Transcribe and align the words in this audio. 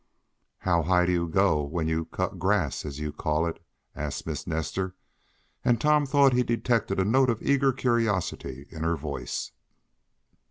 "How 0.61 0.81
high 0.81 1.05
do 1.05 1.11
you 1.11 1.27
go 1.27 1.61
when 1.63 1.87
you 1.87 2.05
'cut 2.05 2.39
grass,' 2.39 2.85
as 2.85 2.97
you 2.97 3.11
call 3.13 3.45
it?" 3.45 3.61
asked 3.95 4.25
Miss 4.25 4.47
Nestor, 4.47 4.95
and 5.63 5.79
Tom 5.79 6.07
thought 6.07 6.33
he 6.33 6.41
detected 6.41 6.99
a 6.99 7.05
note 7.05 7.29
of 7.29 7.39
eager 7.43 7.71
curiosity 7.71 8.65
in 8.71 8.81
her 8.81 8.97
voice. 8.97 9.51